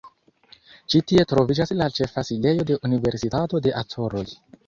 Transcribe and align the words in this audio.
Ĉi 0.93 1.01
tie 1.11 1.25
troviĝas 1.33 1.73
la 1.83 1.89
ĉefa 1.99 2.25
sidejo 2.31 2.65
de 2.71 2.79
Universitato 2.91 3.63
de 3.67 3.77
Acoroj. 3.85 4.27